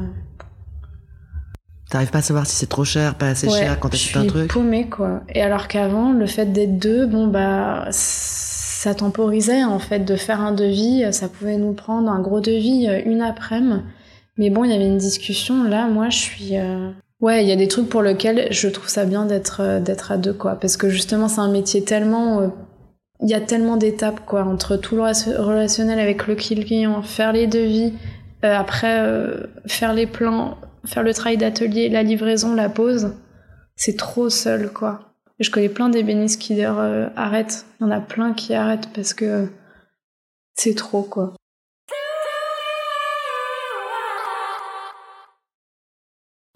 [1.90, 4.48] T'arrives pas à savoir si c'est trop cher, pas assez cher quand t'achètes un truc.
[4.48, 5.22] Je suis paumée, quoi.
[5.28, 10.40] Et alors qu'avant, le fait d'être deux, bon bah, ça temporisait en fait de faire
[10.40, 11.04] un devis.
[11.12, 13.82] Ça pouvait nous prendre un gros devis euh, une après-midi.
[14.36, 15.64] Mais bon, il y avait une discussion.
[15.64, 16.58] Là, moi, je suis.
[16.58, 16.90] Euh...
[17.24, 20.12] Ouais, il y a des trucs pour lesquels je trouve ça bien d'être euh, d'être
[20.12, 20.56] à deux, quoi.
[20.56, 22.42] Parce que justement, c'est un métier tellement.
[22.42, 22.48] Euh,
[23.22, 25.00] il y a tellement d'étapes, quoi, entre tout le
[25.40, 27.94] relationnel avec le client, faire les devis,
[28.44, 29.02] euh, après
[29.64, 33.14] faire les plans, faire le travail d'atelier, la livraison, la pause.
[33.74, 35.14] C'est trop seul, quoi.
[35.40, 37.64] je connais plein d'ébénistes qui d'ailleurs arrêtent.
[37.80, 39.48] Il y en a plein qui arrêtent parce que
[40.56, 41.32] c'est trop, quoi.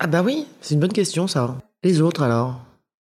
[0.01, 1.57] Ah bah oui, c'est une bonne question ça.
[1.83, 2.61] Les autres alors?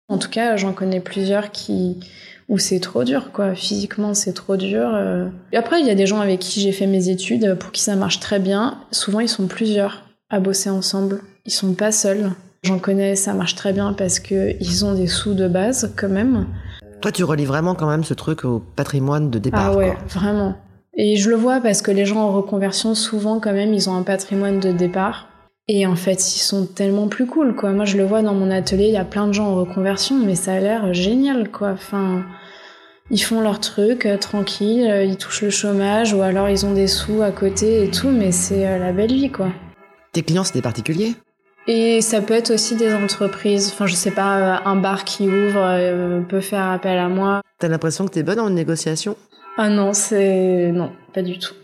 [0.07, 1.99] En tout cas, j'en connais plusieurs qui
[2.47, 3.55] où c'est trop dur quoi.
[3.55, 4.89] Physiquement, c'est trop dur.
[4.93, 5.27] Euh.
[5.51, 7.81] Et après, il y a des gens avec qui j'ai fait mes études pour qui
[7.81, 8.77] ça marche très bien.
[8.91, 11.21] Souvent, ils sont plusieurs à bosser ensemble.
[11.45, 12.31] Ils sont pas seuls.
[12.63, 16.09] J'en connais, ça marche très bien parce que ils ont des sous de base quand
[16.09, 16.47] même.
[17.01, 19.71] Toi, tu relis vraiment quand même ce truc au patrimoine de départ.
[19.73, 20.55] Ah ouais, vraiment.
[20.95, 23.95] Et je le vois parce que les gens en reconversion, souvent quand même, ils ont
[23.95, 25.26] un patrimoine de départ
[25.67, 27.71] et en fait, ils sont tellement plus cool, quoi.
[27.71, 30.17] Moi, je le vois dans mon atelier, il y a plein de gens en reconversion,
[30.17, 31.71] mais ça a l'air génial, quoi.
[31.71, 32.23] Enfin,
[33.11, 36.73] ils font leur truc euh, tranquille, euh, ils touchent le chômage, ou alors ils ont
[36.73, 39.49] des sous à côté et tout, mais c'est euh, la belle vie, quoi.
[40.13, 41.15] Tes clients, c'est des particuliers?
[41.67, 43.71] Et ça peut être aussi des entreprises.
[43.73, 47.41] Enfin, je sais pas, un bar qui ouvre peut faire appel à moi.
[47.59, 49.17] T'as l'impression que t'es bonne en négociation?
[49.57, 50.71] Ah non, c'est.
[50.71, 51.55] Non, pas du tout.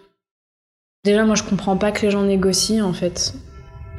[1.05, 3.33] Déjà, moi, je comprends pas que les gens négocient, en fait.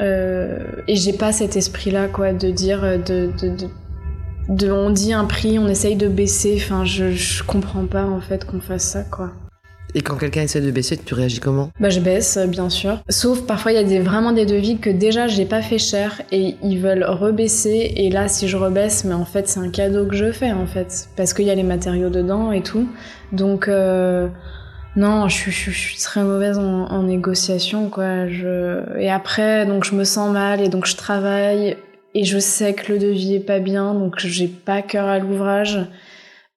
[0.00, 3.52] Euh, et j'ai pas cet esprit-là, quoi, de dire, euh, de, de,
[4.48, 6.54] de, on dit un prix, on essaye de baisser.
[6.56, 9.32] Enfin, je, je comprends pas en fait qu'on fasse ça, quoi.
[9.96, 11.70] Et quand quelqu'un essaie de baisser, tu réagis comment?
[11.78, 13.00] Bah je baisse, bien sûr.
[13.08, 16.20] Sauf parfois il y a des, vraiment des devis que déjà j'ai pas fait cher
[16.32, 17.92] et ils veulent rebaisser.
[17.94, 20.66] Et là si je rebaisse, mais en fait c'est un cadeau que je fais en
[20.66, 21.08] fait.
[21.16, 22.88] Parce qu'il y a les matériaux dedans et tout.
[23.30, 24.26] Donc euh,
[24.96, 28.28] non, je, je, je, suis très mauvaise en, en, négociation, quoi.
[28.28, 28.98] Je...
[28.98, 31.76] Et après, donc je me sens mal et donc je travaille
[32.14, 35.80] et je sais que le devis est pas bien, donc j'ai pas cœur à l'ouvrage.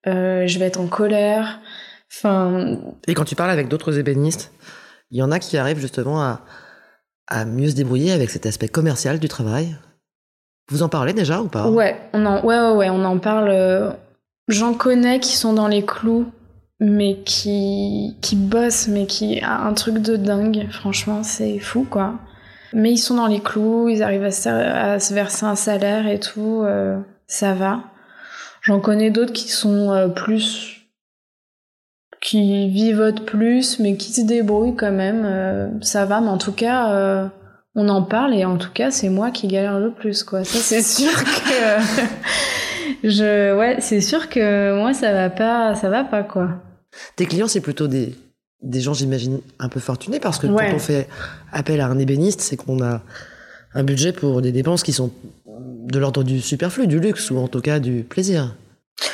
[0.05, 1.59] Euh, je vais être en colère.
[2.11, 2.77] Enfin.
[3.07, 4.51] Et quand tu parles avec d'autres ébénistes,
[5.09, 6.41] il y en a qui arrivent justement à,
[7.27, 9.75] à mieux se débrouiller avec cet aspect commercial du travail.
[10.69, 11.69] Vous en parlez déjà ou pas?
[11.69, 13.49] Ouais, on en, ouais, ouais, ouais, on en parle.
[13.49, 13.89] Euh,
[14.47, 16.31] j'en connais qui sont dans les clous
[16.79, 20.67] mais qui, qui bosse, mais qui a un truc de dingue.
[20.71, 22.15] Franchement, c'est fou, quoi.
[22.73, 26.07] Mais ils sont dans les clous, ils arrivent à se, à se verser un salaire
[26.07, 27.81] et tout, euh, ça va.
[28.61, 30.73] J'en connais d'autres qui sont euh, plus.
[32.19, 35.23] qui vivotent plus, mais qui se débrouillent quand même.
[35.25, 37.27] Euh, ça va, mais en tout cas, euh,
[37.75, 40.43] on en parle et en tout cas, c'est moi qui galère le plus, quoi.
[40.43, 41.81] Ça, c'est sûr que.
[43.07, 46.49] je, ouais, c'est sûr que moi, ça va pas, ça va pas, quoi.
[47.15, 48.15] Tes clients, c'est plutôt des,
[48.61, 50.69] des gens, j'imagine, un peu fortunés parce que ouais.
[50.69, 51.07] quand on fait
[51.51, 53.01] appel à un ébéniste, c'est qu'on a
[53.73, 55.11] un budget pour des dépenses qui sont
[55.45, 58.55] de l'ordre du superflu, du luxe ou en tout cas du plaisir.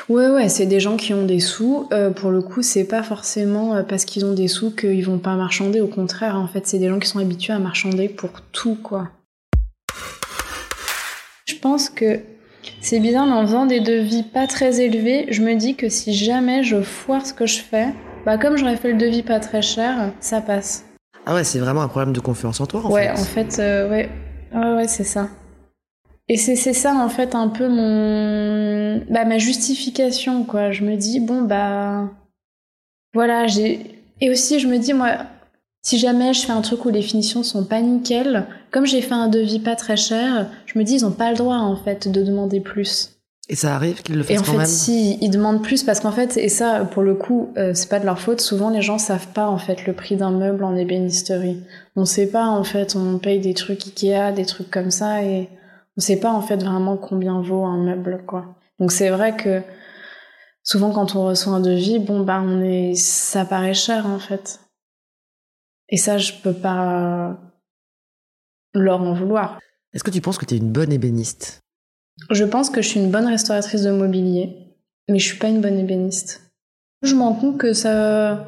[0.08, 1.88] Ouais, ouais, c'est des gens qui ont des sous.
[1.92, 5.20] Euh, pour le coup, c'est pas forcément euh, parce qu'ils ont des sous qu'ils vont
[5.20, 5.82] pas marchander.
[5.82, 9.10] Au contraire, en fait, c'est des gens qui sont habitués à marchander pour tout, quoi.
[11.46, 12.20] Je pense que
[12.84, 16.14] c'est bizarre, mais en faisant des devis pas très élevés, je me dis que si
[16.14, 17.88] jamais je foire ce que je fais,
[18.26, 20.86] bah comme j'aurais fait le devis pas très cher, ça passe.
[21.26, 23.22] Ah ouais, c'est vraiment un problème de confiance en toi, en ouais, fait.
[23.22, 24.10] en fait, euh, ouais,
[24.54, 25.30] ouais, ouais, c'est ça.
[26.28, 30.72] Et c'est ça, en fait, un peu mon, bah ma justification, quoi.
[30.72, 32.10] Je me dis bon bah,
[33.14, 33.80] voilà, j'ai.
[34.20, 35.20] Et aussi, je me dis, moi,
[35.82, 39.14] si jamais je fais un truc où les finitions sont pas nickel, comme j'ai fait
[39.14, 42.08] un devis pas très cher, je me dis, ils ont pas le droit, en fait,
[42.08, 43.12] de demander plus.
[43.48, 45.84] Et ça arrive qu'ils le Et fassent en quand fait, même si ils demandent plus,
[45.84, 48.42] parce qu'en fait, et ça, pour le coup, euh, c'est pas de leur faute.
[48.42, 51.62] Souvent, les gens savent pas en fait le prix d'un meuble en ébénisterie.
[51.96, 52.96] On sait pas en fait.
[52.96, 55.50] On paye des trucs Ikea, des trucs comme ça, et
[55.98, 58.56] on sait pas en fait vraiment combien vaut un meuble, quoi.
[58.80, 59.62] Donc c'est vrai que
[60.64, 64.62] souvent, quand on reçoit un devis, bon bah, on est, ça paraît cher en fait.
[65.90, 67.38] Et ça, je peux pas
[68.74, 69.60] leur en vouloir.
[69.94, 71.62] Est-ce que tu penses que tu es une bonne ébéniste?
[72.30, 74.56] Je pense que je suis une bonne restauratrice de mobilier,
[75.10, 76.52] mais je suis pas une bonne ébéniste.
[77.02, 78.46] Je me rends compte que ça.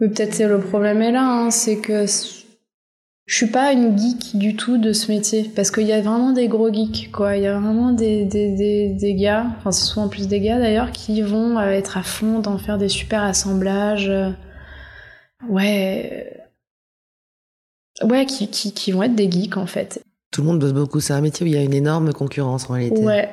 [0.00, 4.38] mais Peut-être c'est le problème est là, hein, c'est que je suis pas une geek
[4.38, 5.50] du tout de ce métier.
[5.54, 7.36] Parce qu'il y a vraiment des gros geeks, quoi.
[7.36, 10.58] Il y a vraiment des, des, des, des gars, enfin c'est souvent plus des gars
[10.58, 14.08] d'ailleurs, qui vont euh, être à fond d'en faire des super assemblages.
[14.08, 14.30] euh,
[15.48, 16.37] Ouais.
[18.02, 20.02] Ouais, qui, qui, qui vont être des geeks en fait.
[20.30, 21.00] Tout le monde bosse beaucoup.
[21.00, 23.02] C'est un métier où il y a une énorme concurrence en réalité.
[23.02, 23.28] Ouais.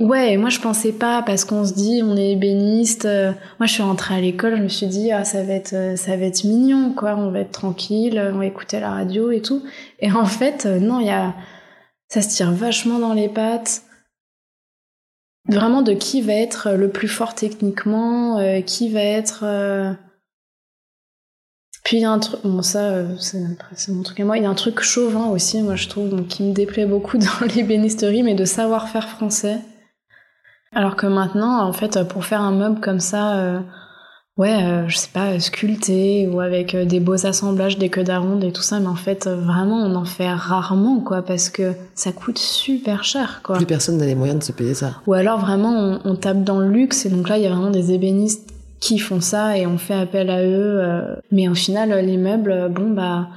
[0.00, 3.04] Ouais, et moi je pensais pas parce qu'on se dit on est ébéniste.
[3.04, 5.72] euh, moi je suis rentrée à l'école, je me suis dit ah ça va être
[5.72, 9.32] euh, ça va être mignon quoi, on va être tranquille, on va écouter la radio
[9.32, 9.64] et tout.
[9.98, 11.34] Et en fait euh, non, il y a
[12.08, 13.82] ça se tire vachement dans les pattes.
[15.48, 19.92] Vraiment de qui va être le plus fort techniquement, euh, qui va être euh,
[21.88, 24.42] puis il y a un truc, bon ça euh, c'est mon truc à moi, il
[24.42, 27.46] y a un truc chauvin aussi, moi je trouve, donc, qui me déplaît beaucoup dans
[27.54, 29.60] l'ébénisterie, mais de savoir-faire français.
[30.74, 33.60] Alors que maintenant, en fait, pour faire un meuble comme ça, euh,
[34.36, 38.44] ouais, euh, je sais pas, sculpté ou avec euh, des beaux assemblages, des queues d'aronde
[38.44, 41.72] et tout ça, mais en fait, euh, vraiment, on en fait rarement, quoi, parce que
[41.94, 43.56] ça coûte super cher, quoi.
[43.56, 45.00] Plus personne n'a les moyens de se payer ça.
[45.06, 47.50] Ou alors vraiment on, on tape dans le luxe et donc là il y a
[47.50, 50.80] vraiment des ébénistes qui font ça et on fait appel à eux.
[50.80, 51.16] euh.
[51.30, 53.28] Mais au final les meubles, euh, bon bah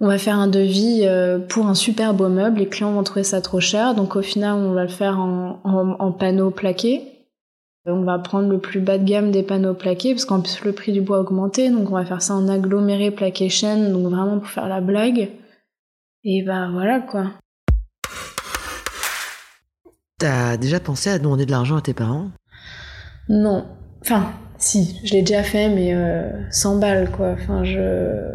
[0.00, 3.22] on va faire un devis euh, pour un super beau meuble, les clients vont trouver
[3.22, 7.08] ça trop cher, donc au final on va le faire en, en, en panneaux plaqués.
[7.84, 10.72] On va prendre le plus bas de gamme des panneaux plaqués parce qu'en plus le
[10.72, 14.06] prix du bois a augmenté, donc on va faire ça en aggloméré plaqué chaîne, donc
[14.06, 15.30] vraiment pour faire la blague.
[16.24, 17.32] Et bah voilà quoi.
[20.18, 22.30] T'as déjà pensé à demander de l'argent à tes parents?
[23.28, 23.66] Non.
[24.00, 24.30] Enfin,
[24.62, 27.32] si, je l'ai déjà fait, mais euh, 100 balles, quoi.
[27.32, 28.32] Enfin, je...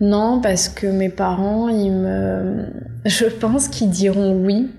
[0.00, 2.66] Non, parce que mes parents, ils me...
[3.04, 4.70] Je pense qu'ils diront oui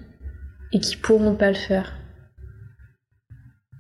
[0.72, 1.94] et qu'ils pourront pas le faire.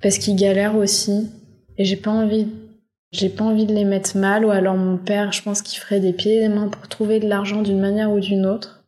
[0.01, 1.31] Parce qu'ils galèrent aussi.
[1.77, 2.47] Et j'ai pas envie...
[3.11, 5.99] J'ai pas envie de les mettre mal, ou alors mon père, je pense qu'il ferait
[5.99, 8.78] des pieds et des mains pour trouver de l'argent d'une manière ou d'une autre.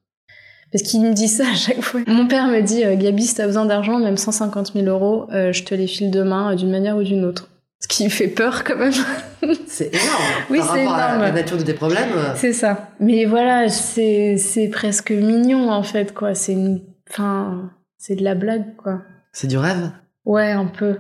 [0.72, 2.00] Parce qu'il me dit ça à chaque fois.
[2.08, 5.52] Mon père me dit, euh, Gabi, si t'as besoin d'argent, même 150 000 euros, euh,
[5.52, 7.50] je te les file demain euh, d'une manière ou d'une autre.
[7.80, 8.94] Ce qui fait peur quand même.
[9.68, 10.24] C'est énorme.
[10.50, 11.22] Oui, Par c'est rapport à énorme.
[11.24, 12.10] la nature de tes problèmes.
[12.36, 12.90] C'est ça.
[13.00, 16.36] Mais voilà, c'est c'est presque mignon en fait, quoi.
[16.36, 16.82] C'est une...
[17.10, 19.02] Enfin, c'est de la blague, quoi.
[19.34, 19.90] C'est du rêve?
[20.26, 21.00] Ouais, un peu.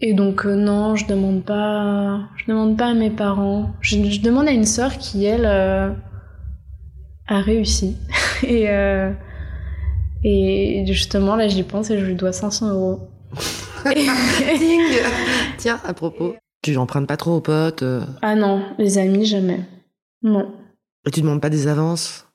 [0.00, 3.70] Et donc euh, non, je demande pas, je demande pas à mes parents.
[3.80, 5.90] Je, je demande à une sœur qui elle euh,
[7.26, 7.96] a réussi.
[8.46, 9.12] et euh,
[10.24, 13.00] et justement là j'y pense et je lui dois 500 euros.
[15.58, 16.34] Tiens, à propos.
[16.62, 19.60] Tu empruntes pas trop aux potes euh, ah non, les amis jamais.
[20.22, 20.52] Non.
[21.06, 22.26] et tu demandes pas des avances?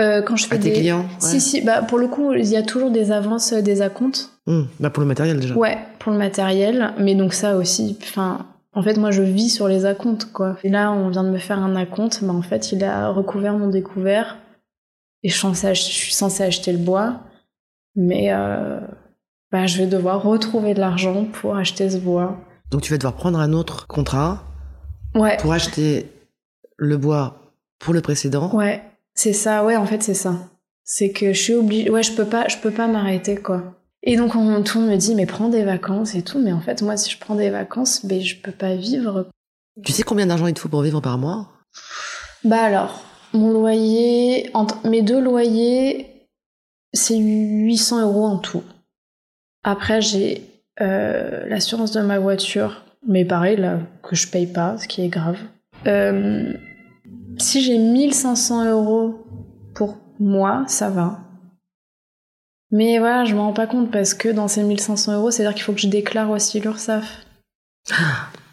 [0.00, 1.20] Euh, quand je fais à tes des clients ouais.
[1.20, 4.30] Si si, bah pour le coup il y a toujours des avances, des acomptes.
[4.46, 5.54] Hum, bah pour le matériel déjà.
[5.54, 9.68] Ouais, pour le matériel, mais donc ça aussi, enfin, en fait, moi je vis sur
[9.68, 10.56] les acomptes, quoi.
[10.64, 13.56] Et là, on vient de me faire un acompte, mais en fait, il a recouvert
[13.56, 14.36] mon découvert,
[15.24, 17.20] et je suis censée, ach- je suis censée acheter le bois,
[17.96, 18.78] mais euh,
[19.50, 22.38] bah, je vais devoir retrouver de l'argent pour acheter ce bois.
[22.70, 24.44] Donc tu vas devoir prendre un autre contrat
[25.14, 26.10] Ouais, pour acheter
[26.76, 28.54] le bois pour le précédent.
[28.54, 28.82] ouais,
[29.14, 30.34] c'est ça, ouais, en fait, c'est ça.
[30.84, 33.62] C'est que je suis obligée, ouais, je peux pas, je peux pas m'arrêter, quoi.
[34.02, 36.52] Et donc, on, tout le monde me dit, mais prends des vacances et tout, mais
[36.52, 39.28] en fait, moi, si je prends des vacances, ben, je peux pas vivre,
[39.84, 41.48] Tu sais combien d'argent il te faut pour vivre par mois?
[42.44, 43.02] Bah alors,
[43.34, 46.28] mon loyer, entre mes deux loyers,
[46.92, 48.62] c'est 800 euros en tout.
[49.64, 50.42] Après, j'ai
[50.80, 55.08] euh, l'assurance de ma voiture, mais pareil, là, que je paye pas, ce qui est
[55.08, 55.38] grave.
[55.86, 56.52] Euh,
[57.38, 59.26] si j'ai 1500 euros
[59.74, 61.20] pour moi, ça va.
[62.70, 65.62] Mais voilà, je m'en rends pas compte parce que dans ces 1500 euros, c'est-à-dire qu'il
[65.62, 67.24] faut que je déclare aussi l'URSSAF.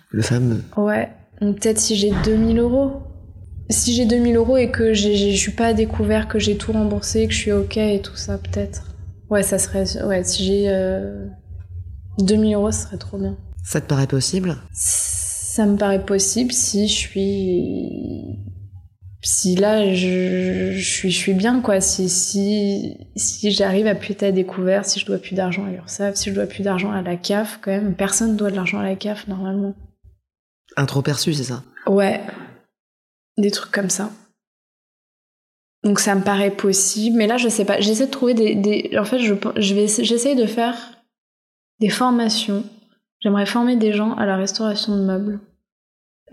[0.10, 0.62] Le fameux.
[0.76, 1.10] Ouais,
[1.40, 3.02] donc peut-être si j'ai 2000 euros.
[3.70, 7.28] Si j'ai 2000 euros et que je suis pas à découvert, que j'ai tout remboursé,
[7.28, 8.96] que je suis ok et tout ça, peut-être.
[9.30, 10.04] Ouais, ça serait.
[10.04, 11.26] Ouais, si j'ai euh,
[12.20, 13.38] 2000 euros, ce serait trop bien.
[13.64, 14.58] Ça te paraît possible?
[14.74, 18.40] Ça me paraît possible si je suis
[19.24, 24.16] si là je, je, suis je suis bien quoi si si si j'arrive à plus
[24.22, 27.04] à découvert si je dois plus d'argent à l'URSSAF si je dois plus d'argent à
[27.04, 29.76] la CAF quand même personne doit de l'argent à la CAF normalement
[30.76, 31.64] un trop perçu c'est ça?
[31.86, 32.22] Ouais
[33.38, 34.12] des trucs comme ça.
[35.84, 37.80] Donc ça me paraît possible mais là je sais pas.
[37.80, 40.76] J'essaie de trouver des, en fait de faire
[41.80, 42.64] des formations.
[43.20, 45.40] J'aimerais former des gens à la restauration de meubles.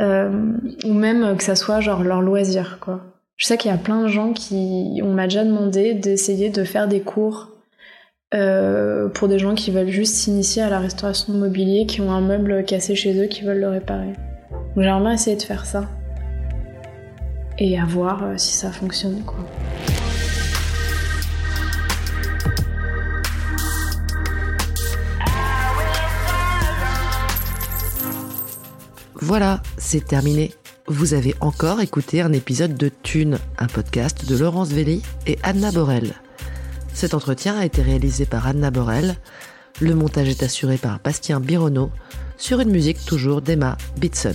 [0.00, 0.52] Euh,
[0.84, 3.00] ou même que ça soit genre leur loisir quoi.
[3.36, 6.64] Je sais qu'il y a plein de gens qui on m'a déjà demandé d'essayer de
[6.64, 7.50] faire des cours
[8.34, 12.12] euh, pour des gens qui veulent juste s'initier à la restauration de mobilier, qui ont
[12.12, 14.12] un meuble cassé chez eux, qui veulent le réparer.
[14.50, 15.88] Donc j'aimerais essayer de faire ça
[17.58, 19.44] et à voir euh, si ça fonctionne quoi.
[29.20, 30.54] Voilà, c'est terminé.
[30.86, 35.70] Vous avez encore écouté un épisode de Thune, un podcast de Laurence Velli et Anna
[35.70, 36.14] Borel.
[36.94, 39.16] Cet entretien a été réalisé par Anna Borel.
[39.80, 41.90] Le montage est assuré par Bastien Bironneau
[42.38, 44.32] sur une musique toujours d'Emma Bitson.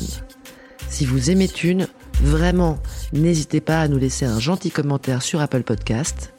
[0.90, 1.88] Si vous aimez Thune,
[2.24, 2.80] vraiment,
[3.12, 6.34] n'hésitez pas à nous laisser un gentil commentaire sur Apple Podcast.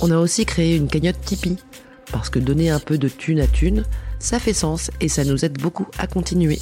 [0.00, 1.56] On a aussi créé une cagnotte Tipeee,
[2.10, 3.84] parce que donner un peu de thune à thune,
[4.18, 6.58] ça fait sens et ça nous aide beaucoup à continuer.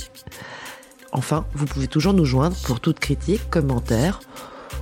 [1.13, 4.21] Enfin, vous pouvez toujours nous joindre pour toute critique, commentaire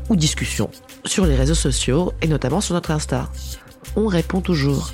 [0.08, 0.70] ou discussion
[1.04, 3.30] sur les réseaux sociaux et notamment sur notre Insta.
[3.96, 4.92] On répond toujours.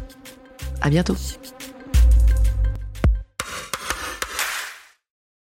[0.80, 1.16] À bientôt.